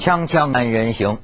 [0.00, 1.18] 锵锵安人行，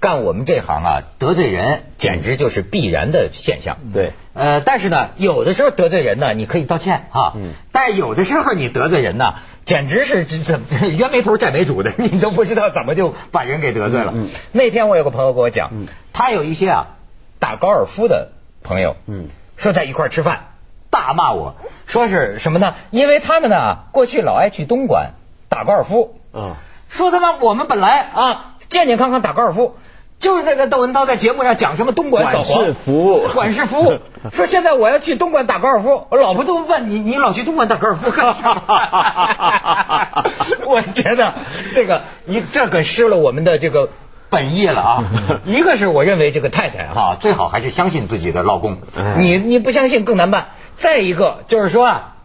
[0.00, 3.78] 干我们这行啊，得罪人简直就是必然的现象。
[3.92, 7.32] 对，呃，但是呢，有的时候得罪人呢，你可以道歉啊。
[7.34, 9.34] 嗯但有的时候你得罪人呢，
[9.64, 14.12] 简直是这这冤没头债没主的， 你都不知道怎么就把人给得罪了。
[14.14, 16.86] 嗯嗯那天我有个朋友跟我讲，嗯他有一些啊
[17.40, 18.30] 打高尔夫的
[18.62, 20.50] 朋友，嗯说在一块儿吃饭，
[20.90, 21.56] 大骂我
[21.86, 22.74] 说是什么呢？
[22.90, 25.14] 因为他们呢过去老爱去东莞
[25.48, 26.56] 打高尔夫，啊，
[26.88, 29.76] 说他妈我们本来啊健健康康打高尔夫，
[30.18, 33.98] 就是那个窦文涛在节目上讲什么东莞扫管黄事服务管事服务，
[34.34, 38.62] 说现在我要去东莞打高尔夫，我老婆都问你，你老去东莞打高尔夫干什么？
[40.66, 41.34] 我觉得
[41.74, 43.90] 这个你这可失了我们的这个。
[44.30, 45.04] 本意了啊！
[45.46, 50.48] 一个是我认为这个太太哈，最好还是相信自己的老公，哎你你不相信更难办。
[50.76, 52.16] 再一个就是说啊，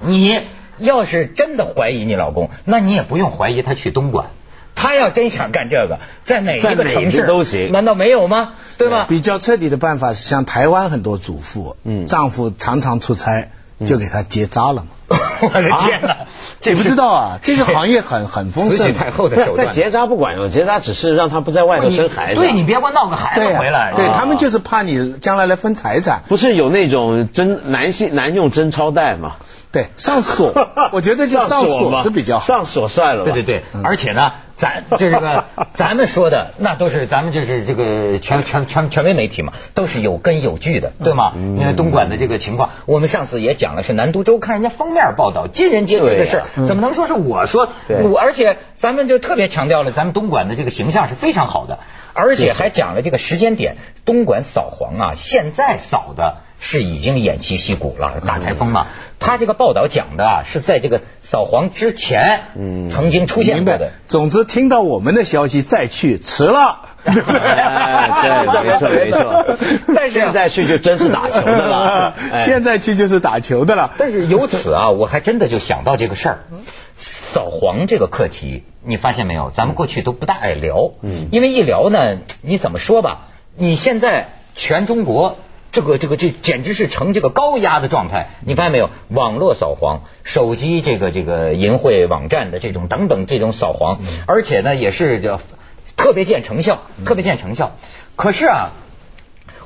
[0.00, 0.40] 你
[0.78, 4.26] 要是真的怀疑你老公，那你也不用怀疑他去东莞。
[4.74, 8.52] 他要真想干这个，在哪一个城市都行难道没有吗？
[8.76, 9.06] 对吧？
[9.08, 13.48] 比较彻底的办法是像台湾很多主妇，嗯丈夫常常出差，
[13.86, 14.88] 就给他结扎了嘛。
[15.40, 16.16] 我的天哪，
[16.60, 17.38] 这你不知道啊？
[17.42, 18.76] 这个行业很很丰盛。
[18.78, 19.66] 慈禧太后的手段。
[19.66, 22.40] 但结扎不管用，结扎只是让他不在外头生孩子。
[22.40, 23.92] 对你别光闹个孩子回来。
[23.94, 26.22] 对啊他们就是怕你将来来分财产。
[26.28, 29.36] 不是有那种真男性男用真钞带吗？
[29.72, 30.54] 对，上锁，
[30.92, 32.44] 我觉得就上锁吗是比较好。
[32.44, 33.30] 上锁算了吧。
[33.32, 41.32] 对对对，而且呢，咱就这个 咱们说的那都是咱们就是这个权权权权威媒体嘛，都是有根有据的，对吗？
[41.36, 47.68] 嗯因为东莞的这个情况，我们上次也讲了，是南都周刊人家封面报道，尽人皆知的事怎么能说是我说？
[47.86, 51.78] 对我而且咱们就特别强调了，咱们东莞的这个形象是非常好的，
[52.14, 58.86] 而且还讲了这个时间点，东莞扫黄啊，现在扫的是已经偃旗息鼓了，大台风嘛。
[59.18, 63.92] 他这个报道讲的啊，是在这个扫黄之前，嗯曾经出现明白过的。。
[64.06, 66.80] 总之，听到我们的消息再去，迟了。
[67.06, 69.56] 哎对没错没错
[69.94, 72.14] 但是啊现在去就真是打球的了。
[72.32, 73.92] 哎 现在去就是打球的了。
[73.98, 76.38] 但是由此啊，我还真的就想到这个事儿，
[76.96, 79.50] 扫黄这个课题，你发现没有？
[79.54, 83.28] 咱们过去都不大爱聊，嗯因为一聊呢，你怎么说吧？
[83.56, 85.36] 你现在全中国。
[85.72, 88.88] 这个这个这简直是成这个高压的状态，你发现没有？
[89.08, 95.38] 网络扫黄、手机这个这个淫秽网站的这种等等这种扫黄，而且呢也是这
[95.96, 97.76] 特别见成效，特别见成效。
[98.16, 98.70] 可是啊，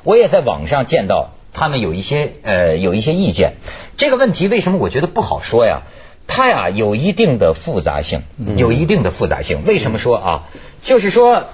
[0.03, 3.53] 我也在网上见到他们有一些呃有一些意见。
[3.97, 5.81] 这个问题为什么我觉得不好说呀？
[6.27, 8.21] 它呀有一定的复杂性，
[8.55, 9.65] 有一定的复杂性。
[9.65, 10.43] 为什么说啊？
[10.81, 11.45] 就是说，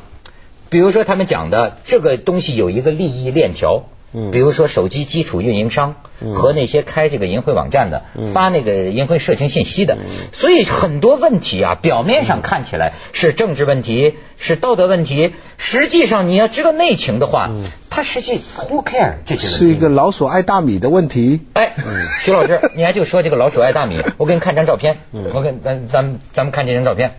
[0.69, 3.85] 比如说他们讲的这个东西有一个利益链条。
[4.13, 4.31] 嗯。
[4.31, 6.33] 比如说手机基础运营商嗯。
[6.33, 8.27] 和那些开这个淫秽网站的、嗯。
[8.27, 10.05] 发那个淫秽色情信息的，嗯。
[10.33, 17.65] 所以很多问题啊，表面上看起来是政治问题，是道德问题，实际上你要知道内情的话，嗯。
[17.89, 21.41] 它实际 who care 这些是一个老鼠爱大米的问题。
[21.53, 21.73] 哎，
[22.19, 25.31] 徐老师，你还就说这个老鼠爱大米， 我给你看张照片，嗯。
[25.33, 27.15] 我给咱咱们咱们看这张照片，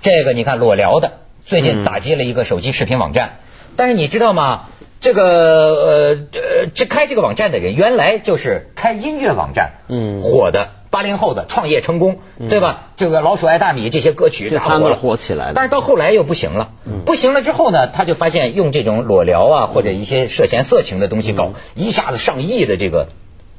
[0.00, 1.14] 这个你看裸聊的，
[1.44, 1.84] 最近嗯。
[1.84, 3.38] 打击了一个手机视频网站，
[3.74, 4.68] 但是你知道吗？
[5.02, 10.22] 这个呃呃，这开这个网站的人原来就是开音乐网站，嗯。
[10.22, 10.70] 火的。
[10.90, 12.48] 八零后的创业成功，嗯。
[12.48, 12.90] 对吧？
[12.96, 17.00] 这个老鼠爱大米这些歌曲就他那大火了，火起来了但是到后来又不行了，嗯。
[17.04, 23.08] 不行了之后呢，他就发现用这种裸聊啊或者一些涉嫌色情的东西搞，一下子上亿的这个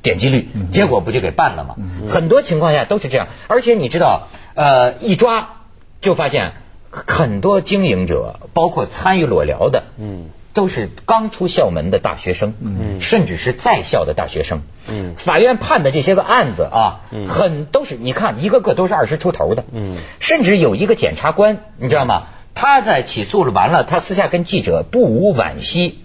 [0.02, 1.76] 点击率，结果不就给办了吗？
[2.08, 5.66] 很多情况下都是这样，而且你知道，呃，一抓
[6.00, 6.54] 就发现
[6.90, 14.62] 很多经营者，包括参与裸聊的，嗯都是刚出校门的大学生，嗯甚至是在校的大学生。
[14.88, 22.28] 嗯法院判的这些个案子啊，嗯很都是你看一个个都是二十出头的，嗯甚至有一个检察官，你知道吗？
[22.56, 25.98] 他在起诉了完了，他私下跟记者不无惋惜，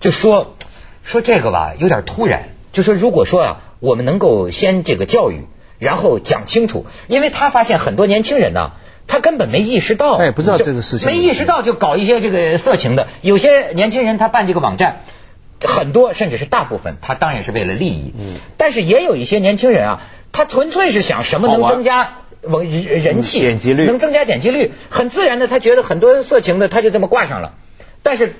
[0.00, 0.54] 就说
[1.02, 2.50] 说这个吧，有点突然。
[2.72, 5.46] 就说如果说啊，我们能够先这个教育，
[5.78, 8.72] 然后讲清楚，因为他发现很多年轻人呢、
[9.06, 11.10] 他根本没意识到，他也不知道这个事情。
[11.10, 13.08] 没意识到就搞一些这个色情的。
[13.20, 15.00] 有些年轻人他办这个网站，
[15.62, 18.12] 很多甚至是大部分，他当然是为了利益。
[18.18, 18.36] 嗯。
[18.56, 20.00] 但是也有一些年轻人啊，
[20.32, 23.86] 他纯粹是想什么能增加网人人气、嗯点击率。
[23.86, 27.52] 能增加点击率，很自然的，他觉得很多色情的他就这么挂上了，
[28.02, 28.34] 但是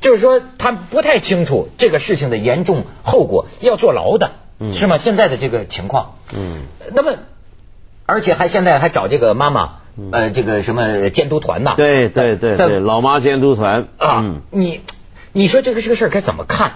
[0.00, 4.72] 就是说他不太清楚这个事情的严重后果，要坐牢的，嗯。
[4.72, 4.96] 是吗？
[4.96, 6.62] 现在的这个情况，嗯。
[6.94, 7.16] 那么
[8.06, 9.78] 而且还现在还找这个妈妈，
[10.12, 14.40] 呃，这个什么监督团呐、对对对对，老妈监督团啊，嗯。
[14.50, 14.80] 你
[15.32, 16.72] 你说这个这个事儿该怎么看？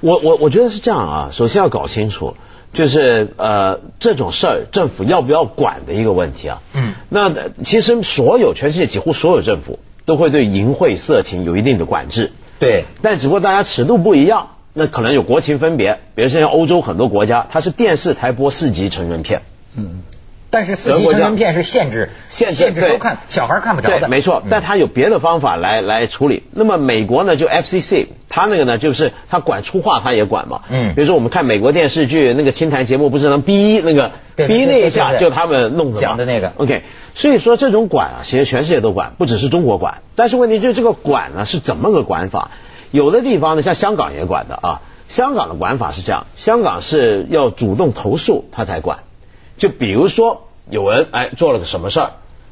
[0.00, 2.36] 我我我觉得是这样啊，首先要搞清楚，
[2.72, 6.60] 就是呃这种事儿政府要不要管的一个问题啊。
[6.74, 16.00] 嗯，那呃其实所有全世界几乎所有政府都会对淫秽色情有一定的管制，对，但只不过大家尺度不一样，那可能有国情分别。
[16.14, 19.42] 比如说像欧洲很多国家，它是电视台播四级成人片，
[20.54, 24.08] 但是四级成人片是限制限制限制收看，小孩看不着对，的。
[24.08, 26.44] 没错嗯，但他有别的方法来来处理。
[26.52, 30.60] 那么美国呢，就 FCC，他那个呢，就是他管粗话，他也管嘛。
[30.70, 36.82] 嗯比如说我们看美国电视剧那个清谈节目，不是能逼那个逼那一下，就他们弄的嘛讲的那个 OK，
[37.14, 40.02] 所以说这种管啊，其实全世界都管，不只是中国管。
[40.14, 42.52] 但是问题就是这个管呢是怎么个管法？
[42.92, 44.80] 有的地方呢，像香港也管的啊。
[45.06, 49.00] 香港的管法是这样，香港是要主动投诉他才管。
[49.56, 52.10] 就比如说有人哎做了个什么事儿，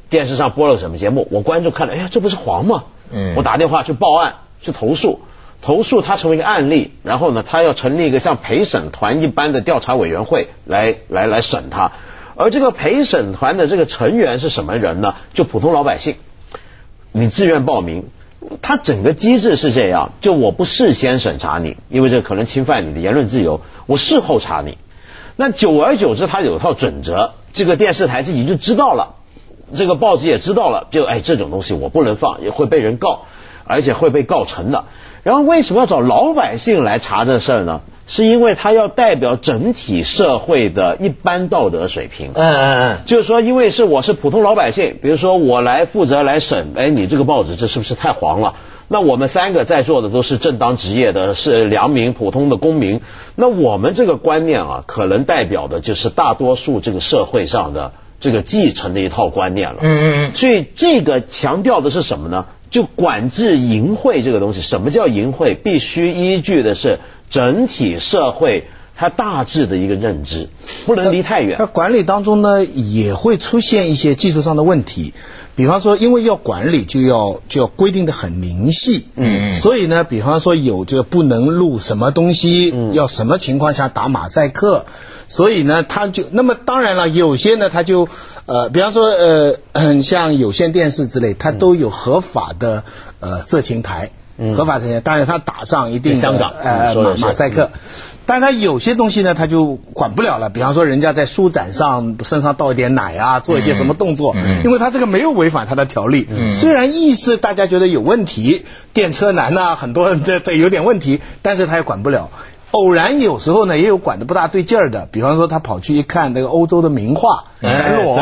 [0.09, 2.83] 电视上播了个什么节目，我观众看了，哎呀，这不是黄吗？
[3.11, 5.21] 嗯我打电话去报案去投诉，
[5.61, 11.91] 投诉他成为一个案例，然后呢，他要成立一个像陪审团一般的调查委员会来来来审他。
[12.35, 15.15] 而这个陪审团的这个成员是什么人呢？
[15.33, 16.15] 就普通老百姓，
[17.11, 18.05] 你自愿报名。
[18.61, 24.77] 它整个机制是这样，就我不事先审查你，因为这可能侵犯你的言论自由，我事后查你。
[25.35, 29.15] 那久而久之，他有一套准则，这个电视台自己就知道了，
[29.73, 33.21] 这个报纸也知道了，就哎这种东西我不能放，也会被人告，
[33.65, 34.85] 而且会被告成的。
[35.23, 37.81] 然后为什么要找老百姓来查这事儿呢？
[38.07, 42.31] 是因为他要代表整体社会的一般道德水平。
[42.33, 48.55] 嗯嗯嗯，就是说，因为是我是普通老百姓，比如说我来负责来审，哎，你这个报纸这是不是太黄了？
[48.89, 52.99] 那我们三个在座的都是正当职业的，是良民、普通的公民，
[53.35, 59.79] 那我们这个观念啊，可能代表的就是大多数这个社会上的这个继承的一套观念了。
[59.81, 62.45] 嗯嗯嗯，所以这个强调的是什么呢？
[62.69, 64.61] 就管制淫秽这个东西。
[64.61, 65.55] 什么叫淫秽？
[65.55, 66.99] 必须依据的是
[67.33, 70.49] 整体社会它大致的一个认知，
[70.85, 71.57] 不能离太远。
[71.57, 71.65] 它。
[71.65, 75.15] 管理当中呢，也会出现一些技术上的问题，
[75.55, 79.53] 比方说，因为要管理，就要就要规定的很明细，嗯嗯。
[79.55, 82.93] 所以呢，比方说有这个不能录什么东西，嗯。
[82.93, 84.85] 要什么情况下打马赛克，
[85.27, 88.07] 所以呢，他就那么当然了，有些呢，他就
[88.45, 92.83] 呃，比方说呃，嗯 像有线电视之类，它都有合法的
[93.19, 94.11] 呃色情台。
[94.37, 97.69] 嗯合法色情台，当然它打上一定香港呃马马赛克，
[98.25, 100.49] 但他有些东西呢，他就管不了了。
[100.49, 106.27] 比方说，人家在书展上身上倒一点奶啊，做一些什么动作，因为他这个没有违反他的条例。
[106.51, 112.29] 虽然意识大家觉得有问题，电车男呐、很多人这这有点问题，但是他也管不了。
[112.73, 118.19] 偶然有时候呢，也有管的不大对劲儿的，比方说他跑去一看那个欧洲的名画全裸，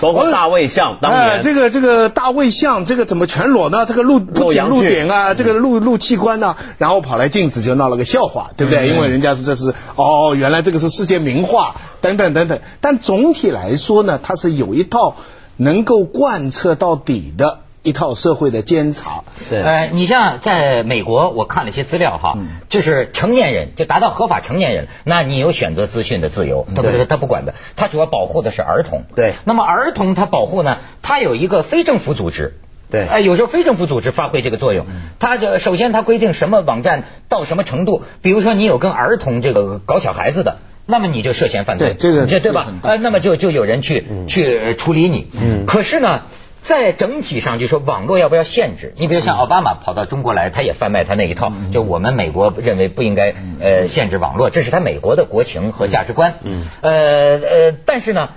[0.00, 3.86] 包括大卫像当年哎这个这个大卫像这个怎么全裸呢？
[3.86, 8.80] 这个露不仅露点啊，这个露露器官呐、然后跑来镜子就闹了个笑话，对不对？
[8.80, 12.58] 嗯因为人家说这是哦，原来这个是世界名画等等等等。
[12.80, 15.14] 但总体来说呢，它是有一套
[15.56, 19.24] 能够贯彻到底的一套社会的监察。
[19.50, 19.60] 对。
[19.62, 22.38] 呃，你像在美国，我看了一些资料哈，
[22.68, 27.04] 就是成年人就达到合法成年人，那你有选择资讯的自由，他不对。
[27.06, 29.04] 他不管的，他主要保护的是儿童。
[29.14, 32.54] 对那么儿童他保护呢，他有一个非政府组织。
[32.90, 33.06] 对。
[33.06, 34.86] 哎，有时候非政府组织发挥这个作用，
[35.18, 42.66] 它这首先它规定什么网站到什么程度，比如说你有跟儿童这个搞小孩子的，那么你就涉嫌犯罪，对这个这对吧？
[42.82, 45.26] 呃，那么就就有人去、去处理你。
[45.32, 45.64] 嗯。
[45.66, 46.22] 可是呢，
[46.62, 48.94] 在整体上就说网络要不要限制？
[48.96, 56.36] 你比如像奥巴马跑到中国来，他也贩卖他那一套，就我们美国认为不应该呃限制网络，这是他美国的国情和价值观。
[56.44, 56.90] 嗯呃
[57.38, 58.30] 呃，但是呢。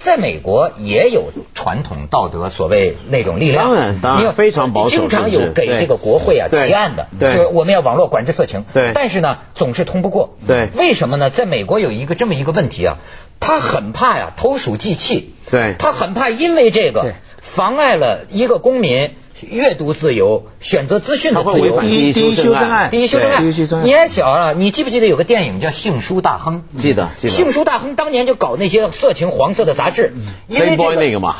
[0.00, 7.34] 在美国也有传统道德所谓那种力量，当然当然非常保守经常有给这个国会啊提案的，对。
[7.34, 8.92] 说我们要网络管制色情，对。
[8.94, 10.68] 但是呢总是通不过，对。
[10.76, 11.30] 为什么呢？
[11.30, 12.98] 在美国有一个这么一个问题啊，
[13.40, 15.74] 他很怕呀投鼠忌器，对。
[15.78, 21.80] 他很怕因为这个对妨碍了一个公民阅读自由、选择资讯的自由。
[21.80, 24.52] 第一第一修正案第一修正案对第一修正，案你还小啊？
[24.52, 26.64] 你记不记得有个电影叫《性书大亨》？
[26.80, 30.12] 记得记得性书大亨当年就搞那些色情黄色的杂志，
[30.48, 31.32] 因为这个嘛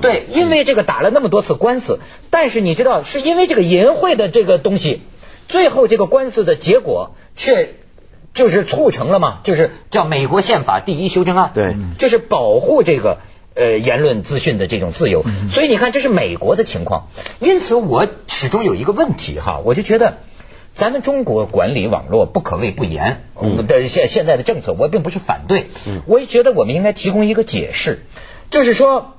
[0.00, 5.00] 对，因为这个打了那么多次官司，但是你知道，是因为这个淫秽的这个东西，
[5.48, 7.74] 最后这个官司的结果却。
[8.34, 13.18] 就是促成了嘛，就是叫美国宪法第一修正案，对就是保护这个
[13.54, 15.24] 呃言论资讯的这种自由。
[15.50, 17.08] 所以你看，这是美国的情况。
[17.40, 20.18] 因此，我始终有一个问题哈，我就觉得。
[20.76, 25.68] 咱们中国管理网络不可谓不严，我们的现现在的政策我并不是反对，
[26.04, 28.00] 我也觉得我们应该提供一个解释，
[28.50, 29.14] 就是说，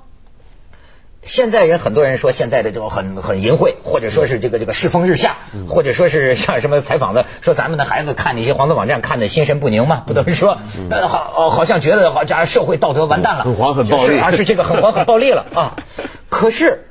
[1.26, 10.60] 现在人很多人说现在的这种很很淫秽，或者说是这个这个世风日下，或者说是像什么采访的说咱们的孩子看那些黄色网站看的心神不宁嘛，不都是说
[10.92, 15.76] 呃好哦好像觉得好像社会道德完蛋了，很黄很暴力而是这个很黄很暴力了啊。
[16.30, 16.86] 可是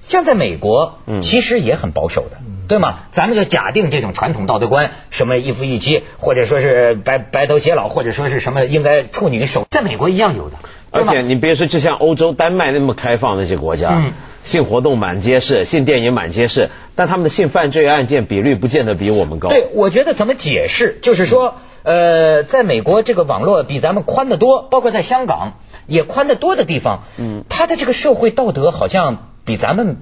[0.00, 2.38] 像在美国嗯其实也很保守的。
[2.68, 3.00] 对吗？
[3.12, 10.56] 咱们就假定这种传统道德观，什么一夫一妻，或者说是白白头偕老，或者说是什么应该处女守，在美国一样有的。
[10.90, 14.12] 而且你别说，就像欧洲丹麦那么开放那些国家，嗯
[14.44, 19.48] 性活动满街是，性电影满街是，但他们的性犯罪案件比率不见得比我们高。
[19.50, 29.96] 对，我觉得怎么解释，就是说，呃，在美国这个网络比咱们宽得多，包括在香港也宽得多的地方，嗯他的这个社会道德好像比咱们。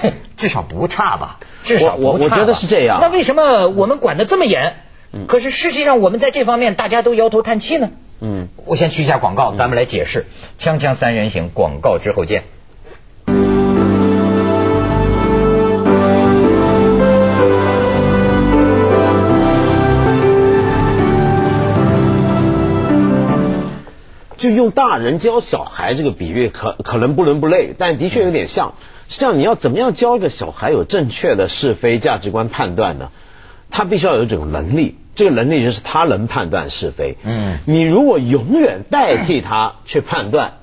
[0.36, 4.76] 至少不差吧，至少不差吧我我我觉得是这样那为什么我们管得这么严？
[5.14, 7.90] 嗯可是实际上我们在这方面大家都摇头叹气呢？
[8.20, 10.24] 嗯，我先去一下广告，咱们来解释。
[10.58, 12.44] 锵锵三人行，广告之后见。
[24.42, 28.74] 就用大人教小孩这个比喻，可可能不伦不类，但的确有点像。
[29.06, 33.12] 实际上，你要怎么样教一个小孩有正确的是非价值观判断呢？
[33.70, 37.18] 他必须要有这种能力，这个能力就是他能判断是非。
[37.22, 40.54] 嗯你如果永远代替他去判断，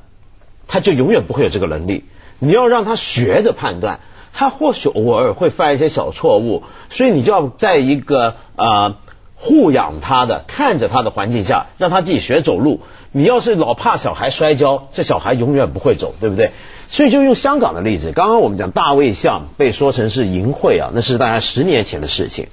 [0.68, 2.04] 他就永远不会有这个能力。
[2.40, 4.02] 你要让他学着判断，
[4.34, 8.98] 他或许偶尔会犯一些小错误，所以你就要在一个呃
[9.42, 12.82] 护养他的、看着他的环境下，让他自己学走路。
[13.14, 16.52] 你要是老怕小孩摔跤，这小孩永远不会走，对不对？
[16.90, 22.48] 所以就用香港的例子，刚刚我们讲大卫像被说成是淫秽啊，那是大概十年前的事情。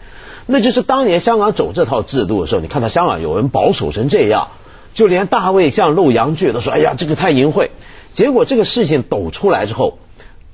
[0.47, 4.49] 那就是当年香港走这套制度的时候，你看到香港有人保守成这样，
[4.95, 7.71] 就连大卫像露洋剧都说：“哎呀，这个太淫秽。”
[8.15, 9.99] 结果这个事情抖出来之后，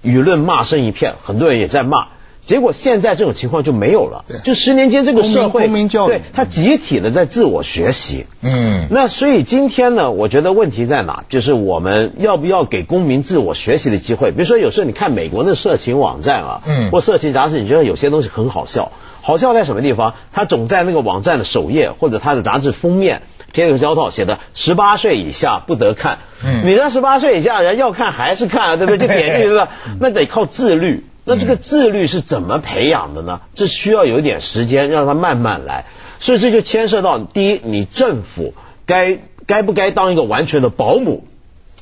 [0.02, 2.06] 舆论骂声一片，很多人也在骂。
[2.44, 8.26] 结果现在这种情况就没有了对，就十年间这个社会公民公民教育对他集体的在自我学习。
[8.42, 11.24] 嗯那所以今天呢，我觉得问题在哪？
[11.28, 14.32] 就是我们要不要给公民自我学习的机会？
[14.32, 18.90] 比如说，有时候你看美国的色情网站啊，嗯或色情杂志，你觉得有些东西很好笑。
[19.22, 20.14] 好笑在什么地方？
[20.32, 23.22] 他总在那个网站的首页或者他的杂志封面
[23.52, 26.18] 贴个胶套，写的十八岁以下不得看。
[26.44, 28.98] 嗯你让十八岁以下人要看还是看啊，对不对？
[28.98, 29.68] 就点进去了，
[30.00, 31.04] 那得靠自律。
[31.24, 33.40] 那这个自律是怎么培养的呢？
[33.54, 35.86] 这需要有点时间，让他慢慢来。
[36.18, 38.54] 所以这就牵涉到第一，你政府
[38.86, 41.24] 该该不该当一个完全的保姆，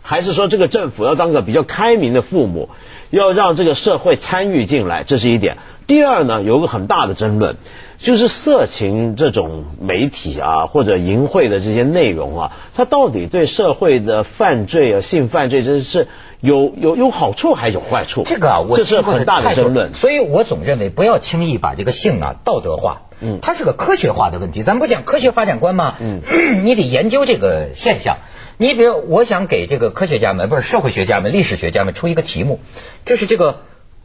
[0.02, 2.68] 还是说这个政府要当个比较开明的父母，
[3.10, 5.58] 要让这个社会参与进来，这是一点。
[5.86, 7.56] 第二呢，有个很大的争论，
[8.00, 16.08] 就是色情这种媒体啊，或者淫秽的这些内容啊，它到底对社会的犯罪啊、性犯罪，这是
[16.40, 18.22] 有有有好处还是有坏处？
[18.24, 19.92] 这个啊，我这是很大的争论。
[19.92, 24.62] 所以我总认为不要轻易把这个性啊道德化，嗯它是个科学化的问题。
[24.62, 25.96] 咱们不讲科学发展观吗？
[26.00, 26.22] 嗯，
[26.64, 28.16] 你得研究这个现象。
[28.56, 32.60] 你比如，我想给这个科学家们，不是社会学家们、历史学家们出一个题目，
[33.04, 33.60] 就是这个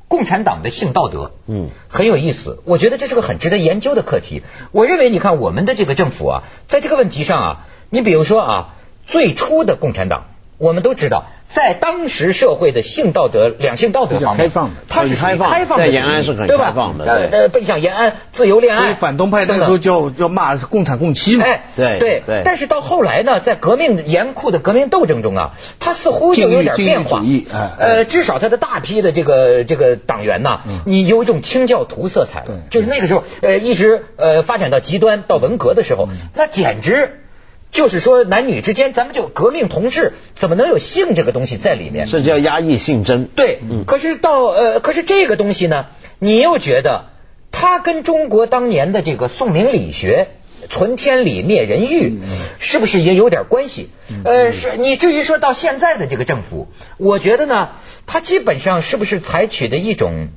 [0.08, 1.32] 共产党的性道德。
[1.48, 4.44] 嗯，很有意思，我觉得这是个很值得研究的课题。
[4.72, 8.74] 我认为，你看我们的这个政府啊，在这个问题上啊，你比如说啊，
[9.08, 10.26] 最初的共产党，
[10.58, 18.94] 我们都知道，在当时社会的性道德、两性道德方面，开放的它是很开放开放的在，延安是很对吧开放的呃对呃，奔向延安，自由恋爱。
[18.94, 21.46] 反动派那时候叫要骂共产共妻嘛。
[21.46, 27.22] 哎，对对对但是到后来呢，在革命严酷的革命斗争中啊，他似乎就有点变化。
[27.54, 37.20] 哎呃，至少他的大批的这个这个党员呐，你有一种清教徒色彩对，就是那个时候，呃，一直呃发展到极端，到文革的时候，那简直。
[37.72, 42.08] 就是说，男女之间，咱们就革命同志，怎么能有性这个东西在里面？
[42.08, 43.28] 甚至要压抑性征。
[43.36, 45.88] 对，可是到呃，可是这个东西呢，
[46.20, 47.06] 你又觉得
[47.52, 50.30] 它跟中国当年的这个宋明理学。
[50.68, 52.18] 存天理灭人欲，
[52.58, 53.92] 是不是也有点关系？
[54.24, 57.74] 呃，是你至于说到现在的这个政府，我觉得呢，
[58.08, 60.30] 它基本上是不是采取的一种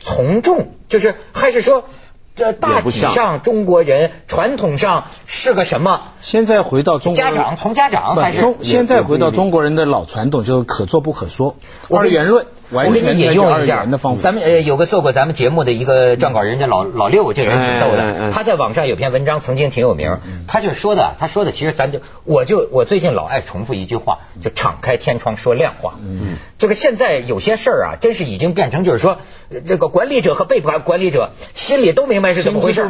[0.00, 1.86] 从众，就是还是说，
[2.36, 6.02] 呃，大体上中国人传统上是个什么？
[6.20, 11.54] 现在回到中国人家长从家长还是中现在回到中国人的老传统，就是可做不可说，
[11.88, 13.86] 我给二元论，完我给你引用一下。
[14.16, 18.30] 咱们呃有个做过咱们节目的一个撰稿人，叫老老六，这人挺逗的。
[18.30, 25.94] 他在网上有篇文章曾经挺有名，他就说的，他说的其实咱就我就我最近老爱重复一句话，就敞开天窗说亮话。
[26.00, 29.18] 嗯，这个现在有些事儿啊，真是已经变成就是说，
[29.50, 32.82] 呃这个管理者和被管管理者心里都明白是怎么回事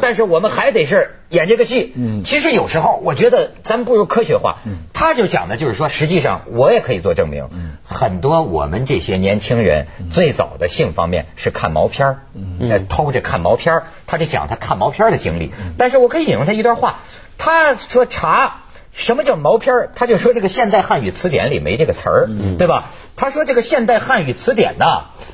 [0.00, 1.92] 但是我们还得是演这个戏。
[1.96, 4.58] 嗯其实有时候我觉得咱不如科学化。
[4.98, 7.50] 他就讲的就是说，实际上我也可以做证明，
[7.84, 12.18] 很多我们这些年轻人最早的性方面是看毛片儿，
[12.60, 15.52] 呃偷着看毛片儿，他就讲他看毛片儿的经历。
[15.76, 17.00] 但是我可以引用他一段话，
[17.36, 18.62] 他说查。
[18.98, 19.90] 什么叫毛片儿？
[19.94, 22.88] 他就说这个现代汉语词典里没这个词儿，对吧？
[23.14, 24.86] 他说这个现代汉语词典呢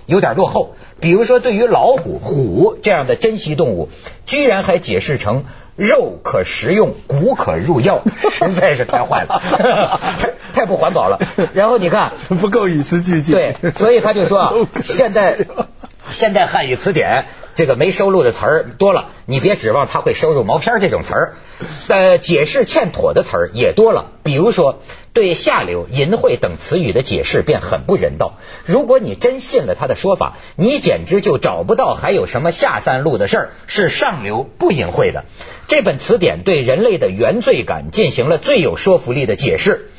[0.07, 3.89] 有点落后，比如说对于老虎、虎这样的珍稀动物，
[4.27, 5.45] 居然还解释成
[5.77, 9.41] 肉可食用，骨可入药， 实在是太坏了，
[10.19, 11.19] 太太不环保了。
[11.55, 13.35] 然后你看，不够与时俱进。
[13.35, 14.53] 对，所以他就说 啊，
[14.83, 15.37] 现代
[16.11, 21.37] 现代汉语词典这个没收录的词儿多了，你别指望他会收入毛片这种词儿。
[21.89, 24.81] 呃，解释欠妥的词儿也多了，比如说
[25.13, 28.39] 对下流、淫秽等词语的解释便很不人道。
[28.65, 35.25] 如果你真信了他的说法，你简直就找不到还有什么下三路的事儿是上流不淫秽的。
[35.69, 39.91] 这本词典对人类的原罪感进行了最有说服力的解释。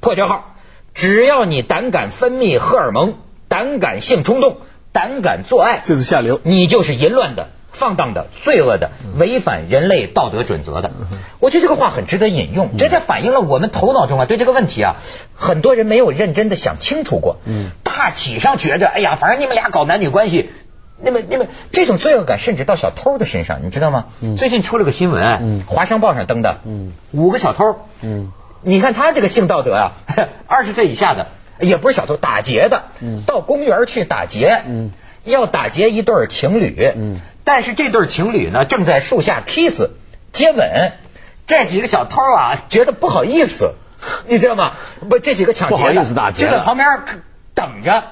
[0.00, 0.56] 破折号，
[0.94, 4.56] 只要你胆敢分泌荷尔蒙，胆敢性冲动，
[4.92, 6.40] 胆敢做爱，就是下流。
[6.42, 10.90] 你就是淫乱的、放荡的、罪恶的、违反人类道德准则的。
[11.40, 14.96] 我觉得这个话很值得引用，这才反映了我们头脑中啊对这个问题啊，
[15.34, 17.38] 很多人没有认真的想清楚过。
[17.46, 20.50] 嗯大体上觉着，哎呀，反正你们俩搞男女关系。
[21.04, 24.04] 那么，那么这种罪恶感甚至到小偷的身上，你知道吗？
[24.38, 27.64] 最近出了个新闻，嗯华商报上登的，嗯五个小偷，
[28.02, 28.30] 嗯
[28.62, 29.92] 你看他这个性道德啊，
[30.46, 31.26] 二十岁以下的
[31.60, 34.90] 也不是小偷，打劫的，嗯到公园去打劫，嗯
[35.24, 39.90] 要打劫一对情侣，嗯但是这对情侣呢正在树下 kiss
[40.32, 40.92] 接吻，
[41.46, 43.74] 这几个小偷啊觉得不好意思，
[44.26, 44.72] 你知道吗？
[45.08, 46.88] 不，这几个抢劫不好的意思打劫就在旁边
[47.54, 48.04] 等着。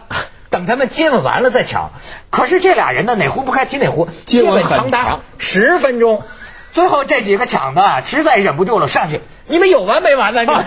[0.50, 1.92] 等他们接吻完了再抢，
[2.30, 6.24] 可是这俩人呢哪壶不开提哪壶，接吻长达长十分钟，
[6.72, 10.40] 最后这几个抢的啊实在忍不住了，上去，你们有完没完呢？
[10.42, 10.64] 你赶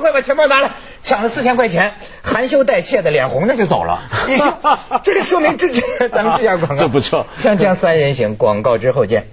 [0.00, 4.02] 快把钱包拿来，抢了四千块钱，含羞带怯的，脸红着就走了。
[4.28, 4.58] 你说
[5.02, 9.28] 这个说明这这，咱们这下广告，这不错锵锵三人行，广告之后见。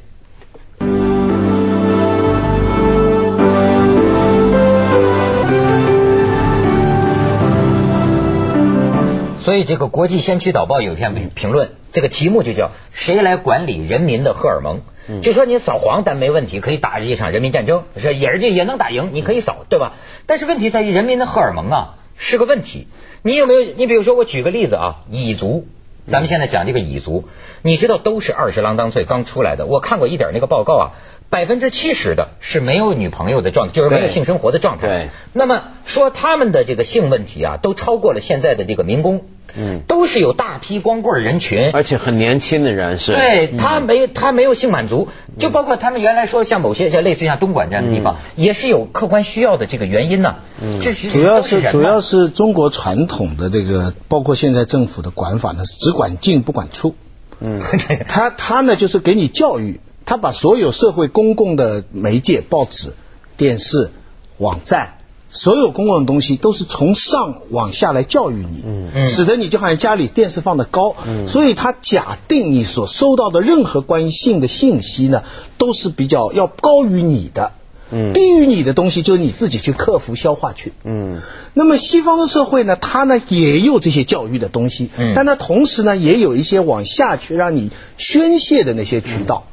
[9.41, 14.81] 所以这个国际先驱导报有一篇评评论，这个题目就叫“谁来管理人民的荷尔蒙”。
[15.23, 19.93] 就说你扫黄，咱没问题，可以打这场人民战争，是也是也能打赢，你可以扫，对吧？
[20.27, 22.87] 但是问题在于人民的荷尔蒙啊是个问题。
[23.23, 23.61] 你有没有？
[23.75, 25.67] 你比如说，我举个例子啊，蚁族，
[26.05, 27.27] 咱们现在讲这个蚁族，
[27.61, 29.65] 你知道都是二十郎当岁刚出来的。
[29.65, 30.85] 我看过一点那个报告啊，
[31.29, 34.87] 百分之七十的是没有女朋友的状态，就是没有性生活的状态。
[34.87, 39.25] 对那么说他们的这个性问题啊，都超过了现在的这个民工，
[39.57, 41.71] 嗯都是有大批光棍人群。
[41.73, 50.35] 而且很年轻的人是，对他没他没有性满足，就包括他们原来说像某些像类似于像东莞这样的地方，也是有客观需要的这个原因呢。
[50.61, 56.95] 嗯这是主要是主要是中国传统的这个，包括现在政府的管法呢，是只管进不管出。
[57.39, 57.61] 嗯
[58.07, 62.93] 他他呢就是给你教育，他把所有社会公共的媒介、报纸、
[63.37, 63.91] 电视、
[64.37, 64.95] 网站。
[65.31, 75.21] 所有公共的东西都是从上往下来教育你，嗯使得你就好像家里电视放的高，嗯所以他假定你所收到的任何关于性的信息呢，
[75.59, 77.51] 都是比较要高于你的，
[77.91, 80.73] 嗯低于你的东西就是你自己去克服消化去。
[80.83, 81.21] 嗯
[81.53, 89.45] 那么西方的社会呢，它呢也有这些教育的东西，嗯但它同时呢也有一些往下去让你宣泄的那些渠道。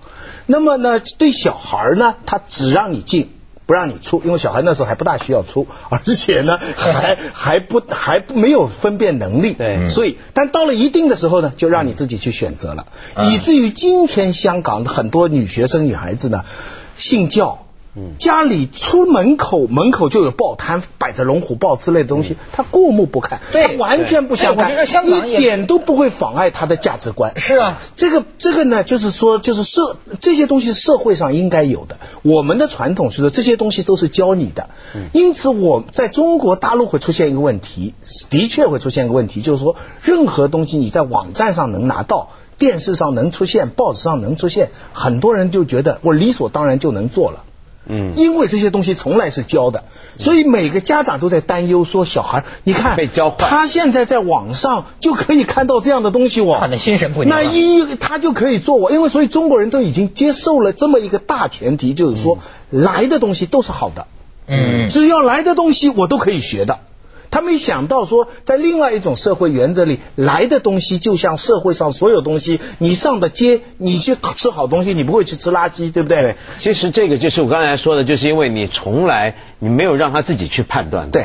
[0.47, 3.31] 那么呢，对小孩呢，他只让你进。
[3.69, 16.45] 不让你出，因为小孩那时候还不大需要出，而且呢 还还不还不没有分辨能力，对所以但到了一定的时候呢，就让你自己去选择了，嗯以至于今天香港的很多女学生、女孩子呢，
[16.95, 17.66] 信教。
[17.97, 24.87] 嗯家里出门口门口就有报摊，摆着龙虎报之类的东西，他过目不看，对他完全不相干，
[25.29, 27.33] 一点都不会妨碍他的价值观。
[27.39, 31.99] 是啊，这个这个呢，就是说，就是社这些东西社会上应该有的。
[32.23, 34.69] 我们的传统是说这些东西都是教你的，
[35.13, 37.95] 因此我在中国大陆会出现一个问题，
[38.29, 42.29] 的确会出现一个问题，就是说任何东西你在网站上能拿到。
[42.59, 47.45] 电视上能出现，报纸上能出现，很多人就觉得我理所当然就能做了。
[47.87, 48.15] 嗯。
[48.17, 49.85] 因为这些东西从来是教的，
[50.19, 53.37] 所以每个家长都在担忧说，小孩，你看被教坏。
[53.39, 57.41] 他现在在网上就可以看到这样的东西我，看得心神不宁啊。
[57.41, 62.39] 那一他就可以做我，因为所以中国人都已经接受了这么一个大前提，就是说
[62.71, 64.07] 来的东西都是好的，
[64.47, 64.89] 嗯。
[64.89, 66.81] 只要来的东西我都可以学的。
[67.31, 76.23] 他没想到说，在另外一种社会原则里来的东西，就像社会上所有东西，你上的街，你去吃好东西，你不会去吃垃圾，对不对？
[76.23, 81.11] 对，其实这个就是我刚才说的，就是因为你从来你没有让他自己去判断。
[81.11, 81.25] 对。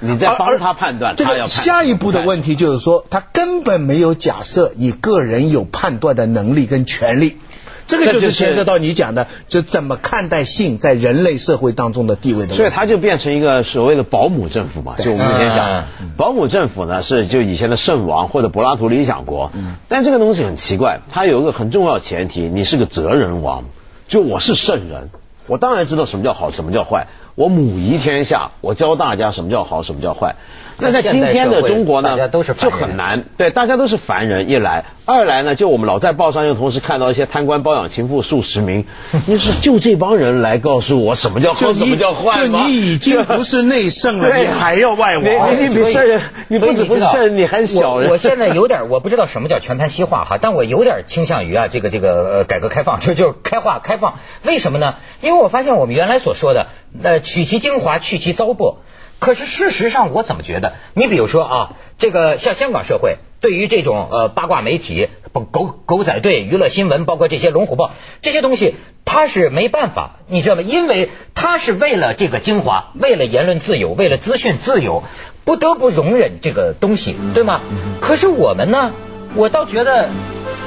[0.00, 7.38] 你在帮他判断，这个下一步的问题就是说，他根本没有假设你个人有判断的能力跟权利。
[7.86, 12.54] 这个就是牵涉到你讲的，就怎么看待性在人类社会当中的地位的。
[12.54, 15.84] 所以它就变成一个所谓的保姆政府嘛，就我们以前讲，
[16.16, 19.52] 保姆政府呢是就以前的圣王或者柏拉图理想国。
[19.88, 23.64] 但这个东西很奇怪，它有一个很重要前提，你是个哲人王，
[24.08, 25.10] 就我是圣人，
[25.46, 27.06] 我当然知道什么叫好，什么叫坏。
[27.34, 30.36] 我母仪天下，我教大家什么叫好，什么叫坏。
[30.76, 33.24] 那在今天的中国呢，就很难。
[33.36, 34.48] 对，大家都是凡人。
[34.48, 38.84] 一来，二来呢，就我们老在报上又同时看到一些贪官包养情妇数十名。
[39.26, 42.62] 你说，就这帮人来告诉我什么叫好，什么叫坏吗？
[42.62, 45.56] 就你已经不是内圣了， 你还要外王？
[45.56, 48.10] 你你比圣人，你不止不是圣人，你还小人。
[48.10, 54.18] 我现在有点，我不知道什么叫全盘西化哈，但我有点倾向于啊，这个这个改革开放，就就是开化开放。
[54.44, 54.94] 为什么呢？
[55.20, 56.66] 因为我发现我们原来所说的，
[57.00, 58.76] 呃，取其精华，去其糟粕。
[59.18, 60.74] 可是事实上，我怎么觉得？
[60.92, 70.62] 你比如说啊，这个像香港社会，对于这种呃八卦媒体、狗狗仔队、娱乐新闻，包括这些龙虎豹这些东西，他是没办法，你知道吗？
[70.62, 75.04] 因为他是为了这个精华，为了言论自由，为了资讯自由，
[75.44, 77.62] 不得不容忍这个东西，对吗？
[78.00, 78.92] 可是我们呢，
[79.34, 80.10] 我倒觉得。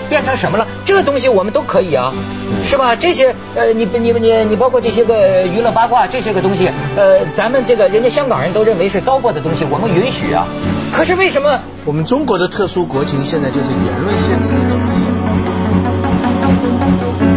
[0.10, 0.68] 变成什么了？
[0.86, 2.14] 这个东西我们都可以啊，
[2.64, 2.96] 是吧？
[2.96, 10.48] 这些呃，你你你你包括这些个娱乐八卦这些个东西，呃，咱们这个人家香港人都认为是糟粕的东西，我们允许啊。
[10.96, 14.80] 可是为什么我们中国的特殊国情现在就是言论限制的东
[17.32, 17.37] 西？